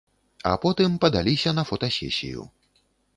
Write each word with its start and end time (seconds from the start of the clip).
А 0.51 0.53
потым 0.63 0.95
падаліся 1.03 1.53
на 1.59 1.63
фотасесію. 1.73 2.47